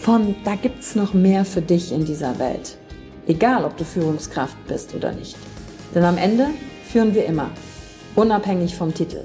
von 0.00 0.34
da 0.44 0.54
gibt's 0.54 0.94
noch 0.94 1.12
mehr 1.12 1.44
für 1.44 1.60
dich 1.60 1.92
in 1.92 2.04
dieser 2.04 2.38
Welt. 2.38 2.78
Egal, 3.26 3.64
ob 3.64 3.76
du 3.76 3.84
Führungskraft 3.84 4.56
bist 4.66 4.94
oder 4.94 5.12
nicht. 5.12 5.36
Denn 5.94 6.04
am 6.04 6.16
Ende 6.16 6.46
führen 6.90 7.14
wir 7.14 7.26
immer, 7.26 7.50
unabhängig 8.14 8.74
vom 8.74 8.94
Titel. 8.94 9.24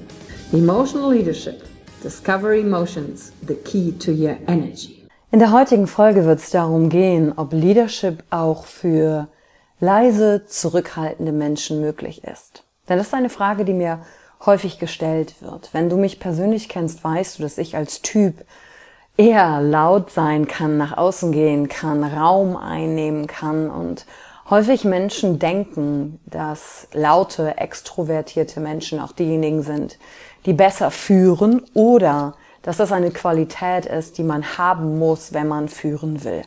Emotional 0.52 1.14
Leadership. 1.14 1.64
Discover 2.04 2.54
Emotions, 2.54 3.32
the 3.48 3.56
key 3.56 3.94
to 3.94 4.12
your 4.12 4.36
energy. 4.48 5.08
In 5.32 5.40
der 5.40 5.52
heutigen 5.52 5.88
Folge 5.88 6.26
wird 6.26 6.40
es 6.40 6.50
darum 6.50 6.90
gehen, 6.90 7.32
ob 7.38 7.54
Leadership 7.54 8.24
auch 8.30 8.66
für 8.66 9.30
leise, 9.80 10.44
zurückhaltende 10.48 11.32
Menschen 11.32 11.80
möglich 11.80 12.24
ist. 12.26 12.64
Denn 12.90 12.98
das 12.98 13.08
ist 13.08 13.14
eine 13.14 13.30
Frage, 13.30 13.64
die 13.64 13.74
mir 13.74 14.02
häufig 14.46 14.80
gestellt 14.80 15.36
wird. 15.40 15.70
Wenn 15.72 15.90
du 15.90 15.96
mich 15.96 16.20
persönlich 16.20 16.68
kennst, 16.68 17.04
weißt 17.04 17.40
du, 17.40 17.44
dass 17.44 17.58
ich 17.58 17.78
als 17.78 18.02
Typ 18.02 18.44
eher 19.17 19.61
laut 19.61 20.09
sein 20.09 20.47
kann, 20.47 20.78
nach 20.78 20.97
außen 20.97 21.31
gehen 21.31 21.69
kann, 21.69 22.03
Raum 22.03 22.56
einnehmen 22.58 23.28
kann 23.28 23.70
und 23.70 24.05
häufig 24.50 24.83
Menschen 24.83 25.39
denken, 25.39 26.20
dass 26.25 26.88
laute, 26.94 27.58
extrovertierte 27.58 28.59
Menschen 28.59 29.00
auch 29.00 29.11
diejenigen 29.11 29.61
sind, 29.61 30.00
die 30.45 30.53
besser 30.53 30.92
führen 30.92 31.64
oder 31.73 32.36
dass 32.61 32.77
das 32.77 32.92
eine 32.92 33.11
Qualität 33.11 33.86
ist, 33.86 34.17
die 34.17 34.23
man 34.23 34.58
haben 34.58 34.98
muss, 34.98 35.33
wenn 35.33 35.48
man 35.48 35.70
führen 35.70 36.23
will. 36.23 36.42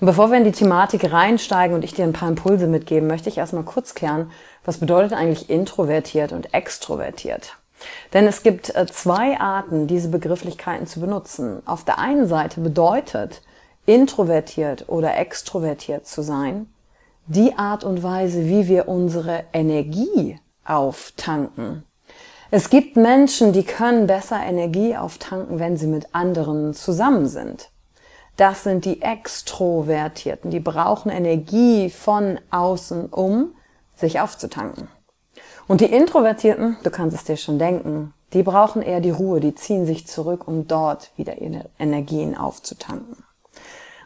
Und 0.00 0.06
bevor 0.06 0.30
wir 0.30 0.38
in 0.38 0.44
die 0.44 0.52
Thematik 0.52 1.12
reinsteigen 1.12 1.74
und 1.74 1.84
ich 1.84 1.94
dir 1.94 2.04
ein 2.04 2.12
paar 2.12 2.28
Impulse 2.28 2.66
mitgeben, 2.66 3.08
möchte 3.08 3.28
ich 3.28 3.38
erstmal 3.38 3.64
kurz 3.64 3.94
klären, 3.94 4.30
was 4.64 4.78
bedeutet 4.78 5.12
eigentlich 5.12 5.50
introvertiert 5.50 6.32
und 6.32 6.54
extrovertiert? 6.54 7.57
Denn 8.12 8.26
es 8.26 8.42
gibt 8.42 8.74
äh, 8.74 8.86
zwei 8.86 9.38
Arten, 9.38 9.86
diese 9.86 10.08
Begrifflichkeiten 10.08 10.86
zu 10.86 11.00
benutzen. 11.00 11.62
Auf 11.66 11.84
der 11.84 11.98
einen 11.98 12.26
Seite 12.26 12.60
bedeutet 12.60 13.42
introvertiert 13.86 14.88
oder 14.88 15.16
extrovertiert 15.16 16.06
zu 16.06 16.22
sein, 16.22 16.72
die 17.26 17.54
Art 17.56 17.84
und 17.84 18.02
Weise, 18.02 18.46
wie 18.46 18.68
wir 18.68 18.88
unsere 18.88 19.44
Energie 19.52 20.38
auftanken. 20.64 21.84
Es 22.50 22.70
gibt 22.70 22.96
Menschen, 22.96 23.52
die 23.52 23.64
können 23.64 24.06
besser 24.06 24.40
Energie 24.42 24.96
auftanken, 24.96 25.58
wenn 25.58 25.76
sie 25.76 25.86
mit 25.86 26.14
anderen 26.14 26.72
zusammen 26.72 27.26
sind. 27.26 27.70
Das 28.36 28.62
sind 28.62 28.84
die 28.84 29.02
Extrovertierten, 29.02 30.50
die 30.50 30.60
brauchen 30.60 31.10
Energie 31.10 31.90
von 31.90 32.38
außen, 32.50 33.06
um 33.06 33.54
sich 33.96 34.20
aufzutanken. 34.20 34.88
Und 35.68 35.82
die 35.82 35.92
Introvertierten, 35.92 36.78
du 36.82 36.90
kannst 36.90 37.14
es 37.14 37.24
dir 37.24 37.36
schon 37.36 37.58
denken, 37.58 38.14
die 38.32 38.42
brauchen 38.42 38.80
eher 38.80 39.00
die 39.00 39.10
Ruhe, 39.10 39.38
die 39.38 39.54
ziehen 39.54 39.84
sich 39.84 40.06
zurück, 40.06 40.48
um 40.48 40.66
dort 40.66 41.10
wieder 41.16 41.42
ihre 41.42 41.66
Energien 41.78 42.36
aufzutanken. 42.36 43.22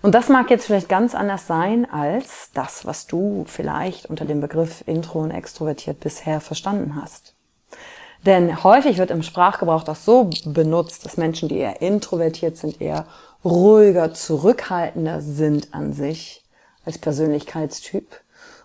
Und 0.02 0.16
das 0.16 0.28
mag 0.28 0.50
jetzt 0.50 0.66
vielleicht 0.66 0.88
ganz 0.88 1.14
anders 1.14 1.46
sein 1.46 1.88
als 1.88 2.50
das, 2.52 2.84
was 2.84 3.06
du 3.06 3.44
vielleicht 3.46 4.06
unter 4.06 4.24
dem 4.24 4.40
Begriff 4.40 4.82
intro 4.86 5.20
und 5.20 5.30
extrovertiert 5.30 6.00
bisher 6.00 6.40
verstanden 6.40 7.00
hast. 7.00 7.34
Denn 8.26 8.64
häufig 8.64 8.98
wird 8.98 9.12
im 9.12 9.22
Sprachgebrauch 9.22 9.84
das 9.84 10.04
so 10.04 10.30
benutzt, 10.44 11.04
dass 11.04 11.16
Menschen, 11.16 11.48
die 11.48 11.58
eher 11.58 11.80
introvertiert 11.80 12.56
sind, 12.56 12.80
eher 12.80 13.06
ruhiger, 13.44 14.14
zurückhaltender 14.14 15.20
sind 15.20 15.72
an 15.72 15.92
sich 15.92 16.44
als 16.84 16.98
Persönlichkeitstyp 16.98 18.20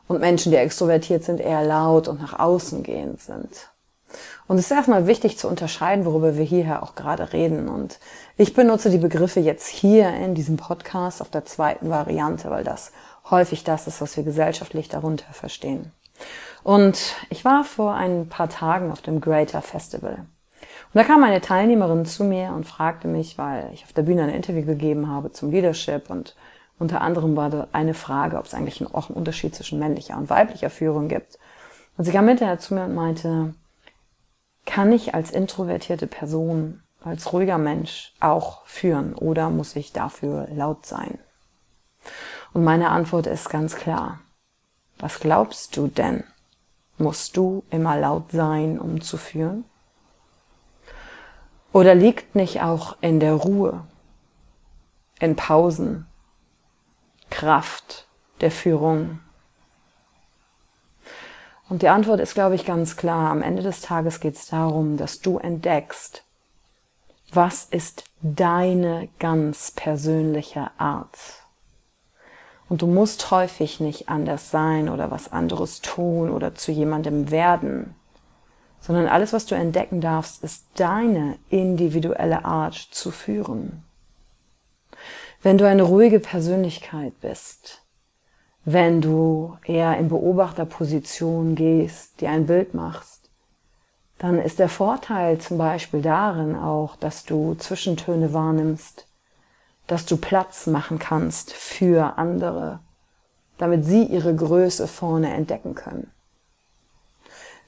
und 0.07 0.19
Menschen, 0.19 0.51
die 0.51 0.57
extrovertiert 0.57 1.23
sind, 1.23 1.39
eher 1.39 1.63
laut 1.63 2.07
und 2.07 2.21
nach 2.21 2.37
außen 2.37 2.83
gehend 2.83 3.21
sind. 3.21 3.69
Und 4.47 4.57
es 4.57 4.65
ist 4.65 4.71
erstmal 4.71 5.07
wichtig 5.07 5.37
zu 5.37 5.47
unterscheiden, 5.49 6.05
worüber 6.05 6.37
wir 6.37 6.45
hierher 6.45 6.81
auch 6.81 6.95
gerade 6.95 7.33
reden. 7.33 7.67
Und 7.67 7.99
ich 8.37 8.53
benutze 8.53 8.89
die 8.89 8.97
Begriffe 8.97 9.41
jetzt 9.41 9.67
hier 9.67 10.13
in 10.13 10.35
diesem 10.35 10.55
Podcast 10.55 11.21
auf 11.21 11.29
der 11.29 11.43
zweiten 11.43 11.89
Variante, 11.89 12.49
weil 12.49 12.63
das 12.63 12.93
häufig 13.29 13.65
das 13.65 13.87
ist, 13.87 13.99
was 13.99 14.15
wir 14.15 14.23
gesellschaftlich 14.23 14.87
darunter 14.87 15.31
verstehen. 15.33 15.91
Und 16.63 17.15
ich 17.29 17.43
war 17.43 17.63
vor 17.63 17.93
ein 17.93 18.29
paar 18.29 18.49
Tagen 18.49 18.91
auf 18.91 19.01
dem 19.01 19.19
Greater 19.19 19.61
Festival. 19.61 20.25
Und 20.93 20.95
da 20.95 21.03
kam 21.03 21.23
eine 21.23 21.41
Teilnehmerin 21.41 22.05
zu 22.05 22.23
mir 22.23 22.53
und 22.55 22.65
fragte 22.65 23.09
mich, 23.09 23.37
weil 23.37 23.69
ich 23.73 23.83
auf 23.83 23.93
der 23.93 24.03
Bühne 24.03 24.23
ein 24.23 24.29
Interview 24.29 24.65
gegeben 24.65 25.09
habe 25.09 25.31
zum 25.31 25.51
Leadership 25.51 26.09
und 26.09 26.35
unter 26.79 27.01
anderem 27.01 27.35
war 27.35 27.49
da 27.49 27.67
eine 27.71 27.93
Frage, 27.93 28.37
ob 28.37 28.45
es 28.45 28.53
eigentlich 28.53 28.85
auch 28.93 29.09
einen 29.09 29.17
Unterschied 29.17 29.55
zwischen 29.55 29.79
männlicher 29.79 30.17
und 30.17 30.29
weiblicher 30.29 30.69
Führung 30.69 31.07
gibt. 31.07 31.39
Und 31.97 32.05
sie 32.05 32.11
kam 32.11 32.27
hinterher 32.27 32.59
zu 32.59 32.75
mir 32.75 32.85
und 32.85 32.95
meinte, 32.95 33.55
kann 34.65 34.91
ich 34.91 35.15
als 35.15 35.31
introvertierte 35.31 36.07
Person, 36.07 36.83
als 37.03 37.33
ruhiger 37.33 37.57
Mensch 37.57 38.13
auch 38.19 38.65
führen 38.65 39.15
oder 39.15 39.49
muss 39.49 39.75
ich 39.75 39.93
dafür 39.93 40.47
laut 40.53 40.85
sein? 40.85 41.17
Und 42.53 42.63
meine 42.63 42.89
Antwort 42.89 43.27
ist 43.27 43.49
ganz 43.49 43.75
klar. 43.75 44.19
Was 44.99 45.19
glaubst 45.19 45.77
du 45.77 45.87
denn? 45.87 46.23
Musst 46.97 47.37
du 47.37 47.63
immer 47.69 47.97
laut 47.97 48.31
sein, 48.31 48.79
um 48.79 49.01
zu 49.01 49.17
führen? 49.17 49.65
Oder 51.71 51.93
liegt 51.93 52.35
nicht 52.35 52.61
auch 52.61 52.97
in 53.01 53.19
der 53.19 53.33
Ruhe, 53.33 53.83
in 55.19 55.35
Pausen, 55.35 56.06
Kraft 57.37 58.07
der 58.41 58.49
Führung? 58.49 59.19
Und 61.69 61.83
die 61.83 61.89
Antwort 61.89 62.19
ist, 62.19 62.33
glaube 62.33 62.55
ich, 62.55 62.65
ganz 62.65 62.97
klar. 62.97 63.29
Am 63.29 63.43
Ende 63.43 63.61
des 63.61 63.81
Tages 63.81 64.19
geht 64.19 64.33
es 64.33 64.47
darum, 64.47 64.97
dass 64.97 65.19
du 65.19 65.37
entdeckst, 65.37 66.23
was 67.31 67.65
ist 67.65 68.05
deine 68.23 69.07
ganz 69.19 69.69
persönliche 69.69 70.71
Art. 70.79 71.19
Und 72.69 72.81
du 72.81 72.87
musst 72.87 73.29
häufig 73.29 73.79
nicht 73.79 74.09
anders 74.09 74.49
sein 74.49 74.89
oder 74.89 75.11
was 75.11 75.31
anderes 75.31 75.81
tun 75.81 76.31
oder 76.31 76.55
zu 76.55 76.71
jemandem 76.71 77.29
werden, 77.29 77.93
sondern 78.79 79.07
alles, 79.07 79.31
was 79.31 79.45
du 79.45 79.53
entdecken 79.53 80.01
darfst, 80.01 80.43
ist 80.43 80.65
deine 80.73 81.37
individuelle 81.49 82.45
Art 82.45 82.73
zu 82.73 83.11
führen. 83.11 83.83
Wenn 85.47 85.57
du 85.57 85.65
eine 85.65 85.83
ruhige 85.83 86.19
Persönlichkeit 86.19 87.21
bist, 87.21 87.81
wenn 88.65 88.99
du 88.99 89.57
eher 89.63 89.97
in 89.97 90.09
Beobachterposition 90.09 91.55
gehst, 91.55 92.19
dir 92.19 92.31
ein 92.31 92.47
Bild 92.47 92.73
machst, 92.73 93.29
dann 94.17 94.39
ist 94.39 94.59
der 94.59 94.67
Vorteil 94.67 95.37
zum 95.37 95.57
Beispiel 95.57 96.01
darin 96.01 96.53
auch, 96.57 96.97
dass 96.97 97.23
du 97.23 97.55
Zwischentöne 97.55 98.33
wahrnimmst, 98.33 99.07
dass 99.87 100.05
du 100.05 100.17
Platz 100.17 100.67
machen 100.67 100.99
kannst 100.99 101.53
für 101.53 102.17
andere, 102.17 102.81
damit 103.57 103.85
sie 103.85 104.03
ihre 104.03 104.35
Größe 104.35 104.85
vorne 104.85 105.33
entdecken 105.33 105.75
können. 105.75 106.11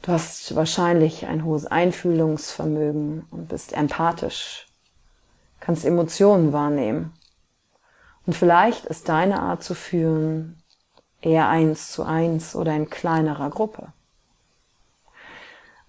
Du 0.02 0.12
hast 0.12 0.54
wahrscheinlich 0.54 1.28
ein 1.28 1.46
hohes 1.46 1.66
Einfühlungsvermögen 1.66 3.26
und 3.31 3.48
bist 3.48 3.72
empathisch, 3.72 4.68
kannst 5.62 5.86
Emotionen 5.86 6.52
wahrnehmen. 6.52 7.14
Und 8.30 8.36
vielleicht 8.36 8.86
ist 8.86 9.10
deine 9.10 9.42
Art 9.42 9.64
zu 9.64 9.74
führen 9.74 10.62
eher 11.20 11.50
eins 11.50 11.92
zu 11.92 12.04
eins 12.04 12.56
oder 12.56 12.76
in 12.76 12.88
kleinerer 12.88 13.50
Gruppe. 13.50 13.88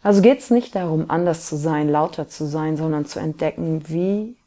Also 0.02 0.22
geht 0.22 0.38
es 0.38 0.48
nicht 0.48 0.74
darum, 0.74 1.10
anders 1.10 1.44
zu 1.44 1.56
sein, 1.56 1.90
lauter 1.90 2.28
zu 2.28 2.46
sein, 2.46 2.78
sondern 2.78 3.04
zu 3.04 3.18
entdecken, 3.18 3.86
wie 3.88 4.38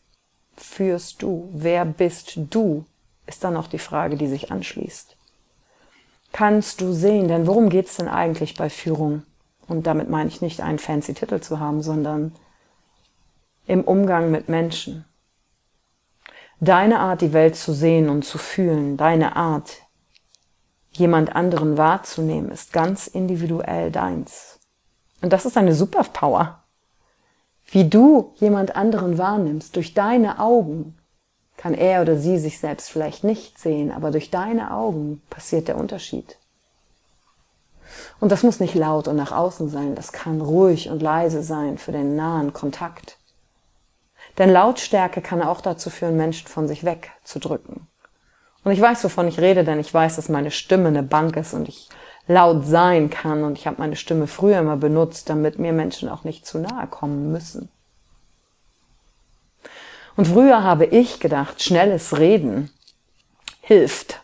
führst 0.58 1.22
du, 1.22 1.48
wer 1.54 1.86
bist 1.86 2.34
du, 2.50 2.84
ist 3.28 3.44
dann 3.44 3.56
auch 3.56 3.68
die 3.68 3.78
Frage, 3.78 4.18
die 4.18 4.28
sich 4.28 4.52
anschließt. 4.52 5.16
Kannst 6.32 6.82
du 6.82 6.94
sehen, 6.94 7.28
denn 7.28 7.46
worum 7.46 7.70
geht 7.70 7.90
es 7.90 7.98
denn 7.98 8.08
eigentlich 8.08 8.56
bei 8.56 8.72
Führung? 8.72 9.22
Und 9.68 9.86
damit 9.86 10.10
meine 10.10 10.30
ich 10.30 10.42
nicht 10.42 10.62
einen 10.62 10.80
fancy 10.80 11.14
Titel 11.14 11.42
zu 11.42 11.60
haben, 11.60 11.84
sondern 11.84 12.34
im 13.68 13.84
Umgang 13.84 14.32
mit 14.32 14.50
Menschen. 14.50 15.06
Deine 16.64 17.02
Art, 17.02 17.20
die 17.20 17.34
Welt 17.34 17.58
zu 17.58 17.74
sehen 17.74 18.08
und 18.08 18.24
zu 18.24 18.38
fühlen, 18.38 18.96
deine 18.96 19.36
Art, 19.36 19.82
jemand 20.94 21.36
anderen 21.36 21.78
wahrzunehmen, 21.78 22.52
ist 22.52 22.72
ganz 22.72 23.08
individuell 23.08 23.92
deins. 23.92 24.62
Und 25.22 25.34
das 25.34 25.46
ist 25.46 25.58
eine 25.58 25.76
Superpower. 25.76 26.64
Wie 27.66 27.90
du 27.90 28.34
jemand 28.38 28.78
anderen 28.78 29.18
wahrnimmst, 29.18 29.76
durch 29.76 29.94
deine 29.94 30.40
Augen, 30.40 30.98
kann 31.58 31.74
er 31.74 32.02
oder 32.02 32.16
sie 32.16 32.40
sich 32.40 32.60
selbst 32.60 32.90
vielleicht 32.90 33.26
nicht 33.26 33.60
sehen, 33.60 33.92
aber 33.92 34.12
durch 34.12 34.32
deine 34.32 34.72
Augen 34.72 35.22
passiert 35.30 35.68
der 35.68 35.78
Unterschied. 35.78 36.38
Und 38.22 38.32
das 38.32 38.44
muss 38.44 38.62
nicht 38.62 38.76
laut 38.76 39.10
und 39.10 39.18
nach 39.18 39.34
außen 39.34 39.68
sein, 39.68 39.96
das 39.96 40.14
kann 40.14 40.40
ruhig 40.40 40.90
und 40.90 41.02
leise 41.02 41.44
sein 41.44 41.78
für 41.78 41.92
den 41.92 42.16
nahen 42.16 42.54
Kontakt. 42.54 43.18
Denn 44.38 44.50
Lautstärke 44.50 45.22
kann 45.22 45.42
auch 45.42 45.62
dazu 45.62 45.90
führen, 45.90 46.18
Menschen 46.18 46.48
von 46.48 46.68
sich 46.68 46.84
wegzudrücken. 46.84 47.88
Und 48.64 48.72
ich 48.72 48.82
weiß, 48.82 49.04
wovon 49.04 49.28
ich 49.28 49.40
rede, 49.40 49.64
denn 49.64 49.80
ich 49.80 49.94
weiß, 49.94 50.16
dass 50.16 50.30
meine 50.30 50.52
Stimme 50.52 50.88
eine 50.88 51.04
Bank 51.04 51.36
ist 51.36 51.54
und 51.54 51.68
ich 51.68 51.90
laut 52.28 52.66
sein 52.66 53.10
kann 53.10 53.44
und 53.44 53.58
ich 53.58 53.68
habe 53.68 53.78
meine 53.80 53.98
Stimme 53.98 54.28
früher 54.28 54.60
immer 54.60 54.78
benutzt, 54.78 55.30
damit 55.30 55.60
mir 55.60 55.74
Menschen 55.74 56.10
auch 56.10 56.24
nicht 56.24 56.46
zu 56.46 56.60
nahe 56.60 56.88
kommen 56.88 57.32
müssen. 57.32 57.70
Und 60.16 60.28
früher 60.28 60.64
habe 60.64 60.86
ich 60.86 61.20
gedacht, 61.20 61.62
schnelles 61.62 62.18
Reden 62.18 62.72
hilft 63.62 64.23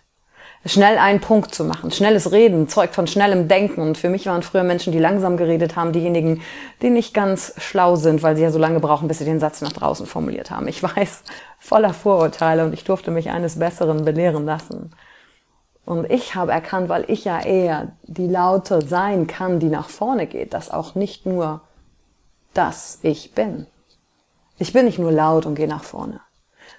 schnell 0.65 0.97
einen 0.97 1.21
Punkt 1.21 1.53
zu 1.53 1.63
machen. 1.63 1.91
Schnelles 1.91 2.31
Reden 2.31 2.67
zeugt 2.67 2.95
von 2.95 3.07
schnellem 3.07 3.47
Denken. 3.47 3.81
Und 3.81 3.97
für 3.97 4.09
mich 4.09 4.25
waren 4.25 4.43
früher 4.43 4.63
Menschen, 4.63 4.91
die 4.91 4.99
langsam 4.99 5.37
geredet 5.37 5.75
haben, 5.75 5.93
diejenigen, 5.93 6.41
die 6.81 6.89
nicht 6.89 7.13
ganz 7.13 7.53
schlau 7.57 7.95
sind, 7.95 8.23
weil 8.23 8.35
sie 8.35 8.43
ja 8.43 8.51
so 8.51 8.59
lange 8.59 8.79
brauchen, 8.79 9.07
bis 9.07 9.19
sie 9.19 9.25
den 9.25 9.39
Satz 9.39 9.61
nach 9.61 9.71
draußen 9.71 10.05
formuliert 10.05 10.51
haben. 10.51 10.67
Ich 10.67 10.83
weiß, 10.83 11.23
voller 11.59 11.93
Vorurteile 11.93 12.65
und 12.65 12.73
ich 12.73 12.83
durfte 12.83 13.11
mich 13.11 13.29
eines 13.29 13.59
Besseren 13.59 14.03
belehren 14.03 14.45
lassen. 14.45 14.91
Und 15.85 16.09
ich 16.11 16.35
habe 16.35 16.51
erkannt, 16.51 16.89
weil 16.89 17.05
ich 17.07 17.25
ja 17.25 17.41
eher 17.41 17.93
die 18.03 18.27
Laute 18.27 18.85
sein 18.85 19.27
kann, 19.27 19.59
die 19.59 19.69
nach 19.69 19.89
vorne 19.89 20.27
geht, 20.27 20.53
dass 20.53 20.69
auch 20.69 20.93
nicht 20.93 21.25
nur 21.25 21.61
das 22.53 22.99
ich 23.01 23.33
bin. 23.33 23.65
Ich 24.57 24.73
bin 24.73 24.85
nicht 24.85 24.99
nur 24.99 25.11
laut 25.11 25.45
und 25.45 25.55
gehe 25.55 25.67
nach 25.67 25.83
vorne 25.83 26.19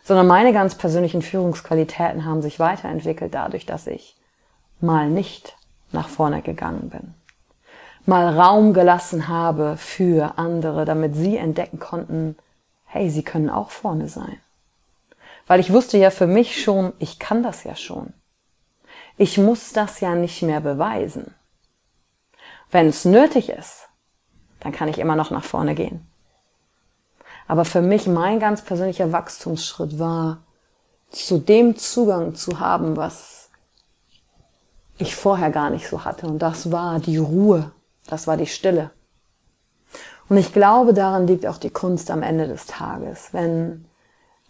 sondern 0.02 0.26
meine 0.26 0.52
ganz 0.52 0.74
persönlichen 0.74 1.22
Führungsqualitäten 1.22 2.24
haben 2.24 2.42
sich 2.42 2.58
weiterentwickelt 2.58 3.34
dadurch, 3.34 3.66
dass 3.66 3.86
ich 3.86 4.16
mal 4.80 5.08
nicht 5.08 5.56
nach 5.92 6.08
vorne 6.08 6.42
gegangen 6.42 6.90
bin, 6.90 7.14
mal 8.06 8.38
Raum 8.38 8.72
gelassen 8.72 9.28
habe 9.28 9.76
für 9.76 10.38
andere, 10.38 10.84
damit 10.84 11.14
sie 11.14 11.36
entdecken 11.36 11.78
konnten, 11.78 12.36
hey, 12.86 13.10
sie 13.10 13.22
können 13.22 13.50
auch 13.50 13.70
vorne 13.70 14.08
sein. 14.08 14.40
Weil 15.46 15.60
ich 15.60 15.72
wusste 15.72 15.98
ja 15.98 16.10
für 16.10 16.26
mich 16.26 16.62
schon, 16.62 16.92
ich 16.98 17.18
kann 17.18 17.42
das 17.42 17.64
ja 17.64 17.74
schon. 17.74 18.12
Ich 19.16 19.36
muss 19.36 19.72
das 19.72 20.00
ja 20.00 20.14
nicht 20.14 20.42
mehr 20.42 20.60
beweisen. 20.60 21.34
Wenn 22.70 22.88
es 22.88 23.04
nötig 23.04 23.50
ist, 23.50 23.88
dann 24.60 24.72
kann 24.72 24.88
ich 24.88 24.98
immer 24.98 25.16
noch 25.16 25.30
nach 25.30 25.44
vorne 25.44 25.74
gehen. 25.74 26.09
Aber 27.50 27.64
für 27.64 27.82
mich 27.82 28.06
mein 28.06 28.38
ganz 28.38 28.62
persönlicher 28.62 29.10
Wachstumsschritt 29.10 29.98
war, 29.98 30.44
zu 31.10 31.38
dem 31.38 31.76
Zugang 31.76 32.36
zu 32.36 32.60
haben, 32.60 32.96
was 32.96 33.50
ich 34.98 35.16
vorher 35.16 35.50
gar 35.50 35.68
nicht 35.70 35.88
so 35.88 36.04
hatte. 36.04 36.28
Und 36.28 36.38
das 36.38 36.70
war 36.70 37.00
die 37.00 37.16
Ruhe, 37.16 37.72
das 38.06 38.28
war 38.28 38.36
die 38.36 38.46
Stille. 38.46 38.92
Und 40.28 40.36
ich 40.36 40.52
glaube, 40.52 40.94
daran 40.94 41.26
liegt 41.26 41.44
auch 41.44 41.56
die 41.56 41.70
Kunst 41.70 42.12
am 42.12 42.22
Ende 42.22 42.46
des 42.46 42.66
Tages. 42.66 43.30
Wenn 43.32 43.84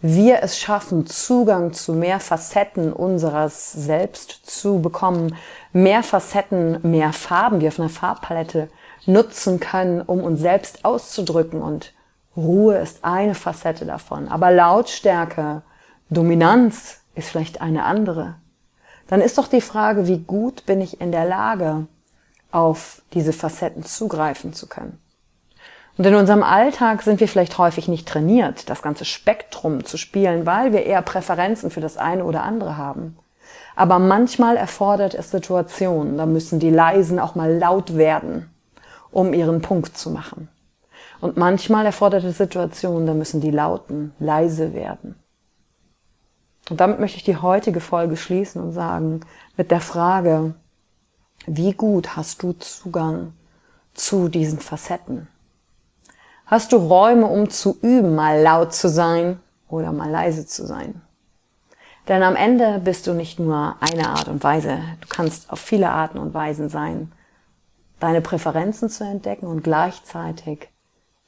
wir 0.02 0.42
es 0.42 0.58
schaffen, 0.58 1.06
Zugang 1.06 1.72
zu 1.72 1.94
mehr 1.94 2.20
Facetten 2.20 2.92
unseres 2.92 3.72
Selbst 3.72 4.42
zu 4.44 4.82
bekommen, 4.82 5.36
mehr 5.72 6.02
Facetten, 6.02 6.80
mehr 6.82 7.14
Farben, 7.14 7.60
die 7.60 7.68
auf 7.68 7.80
einer 7.80 7.88
Farbpalette 7.88 8.68
nutzen 9.06 9.58
können, 9.58 10.02
um 10.02 10.22
uns 10.22 10.40
selbst 10.40 10.84
auszudrücken 10.84 11.62
und 11.62 11.94
Ruhe 12.40 12.78
ist 12.78 13.04
eine 13.04 13.34
Facette 13.34 13.84
davon, 13.86 14.28
aber 14.28 14.50
Lautstärke, 14.50 15.62
Dominanz 16.08 17.00
ist 17.14 17.28
vielleicht 17.28 17.60
eine 17.60 17.84
andere. 17.84 18.36
Dann 19.08 19.20
ist 19.20 19.38
doch 19.38 19.48
die 19.48 19.60
Frage, 19.60 20.06
wie 20.06 20.18
gut 20.18 20.66
bin 20.66 20.80
ich 20.80 21.00
in 21.00 21.12
der 21.12 21.24
Lage, 21.24 21.86
auf 22.52 23.02
diese 23.12 23.32
Facetten 23.32 23.84
zugreifen 23.84 24.52
zu 24.52 24.66
können. 24.68 24.98
Und 25.98 26.06
in 26.06 26.14
unserem 26.14 26.42
Alltag 26.42 27.02
sind 27.02 27.20
wir 27.20 27.28
vielleicht 27.28 27.58
häufig 27.58 27.86
nicht 27.86 28.08
trainiert, 28.08 28.70
das 28.70 28.82
ganze 28.82 29.04
Spektrum 29.04 29.84
zu 29.84 29.98
spielen, 29.98 30.46
weil 30.46 30.72
wir 30.72 30.84
eher 30.84 31.02
Präferenzen 31.02 31.70
für 31.70 31.80
das 31.80 31.96
eine 31.96 32.24
oder 32.24 32.42
andere 32.42 32.76
haben. 32.76 33.18
Aber 33.76 33.98
manchmal 33.98 34.56
erfordert 34.56 35.14
es 35.14 35.30
Situationen, 35.30 36.16
da 36.16 36.26
müssen 36.26 36.58
die 36.58 36.70
Leisen 36.70 37.18
auch 37.18 37.34
mal 37.34 37.52
laut 37.52 37.96
werden, 37.96 38.48
um 39.10 39.34
ihren 39.34 39.60
Punkt 39.60 39.98
zu 39.98 40.10
machen. 40.10 40.48
Und 41.20 41.36
manchmal 41.36 41.84
erfordert 41.84 42.24
es 42.24 42.38
Situationen, 42.38 43.06
da 43.06 43.14
müssen 43.14 43.40
die 43.40 43.50
Lauten 43.50 44.12
leise 44.18 44.72
werden. 44.72 45.16
Und 46.70 46.80
damit 46.80 47.00
möchte 47.00 47.18
ich 47.18 47.24
die 47.24 47.36
heutige 47.36 47.80
Folge 47.80 48.16
schließen 48.16 48.62
und 48.62 48.72
sagen, 48.72 49.20
mit 49.56 49.70
der 49.70 49.80
Frage, 49.80 50.54
wie 51.46 51.72
gut 51.72 52.16
hast 52.16 52.42
du 52.42 52.52
Zugang 52.52 53.32
zu 53.92 54.28
diesen 54.28 54.60
Facetten? 54.60 55.28
Hast 56.46 56.72
du 56.72 56.76
Räume, 56.76 57.26
um 57.26 57.50
zu 57.50 57.78
üben, 57.82 58.14
mal 58.14 58.40
laut 58.40 58.72
zu 58.72 58.88
sein 58.88 59.40
oder 59.68 59.92
mal 59.92 60.10
leise 60.10 60.46
zu 60.46 60.66
sein? 60.66 61.00
Denn 62.08 62.22
am 62.22 62.34
Ende 62.34 62.80
bist 62.80 63.06
du 63.06 63.12
nicht 63.12 63.38
nur 63.38 63.76
eine 63.80 64.08
Art 64.08 64.28
und 64.28 64.42
Weise, 64.42 64.78
du 65.00 65.08
kannst 65.08 65.50
auf 65.50 65.60
viele 65.60 65.90
Arten 65.90 66.18
und 66.18 66.34
Weisen 66.34 66.68
sein, 66.68 67.12
deine 68.00 68.20
Präferenzen 68.20 68.88
zu 68.88 69.04
entdecken 69.04 69.46
und 69.46 69.62
gleichzeitig 69.62 70.68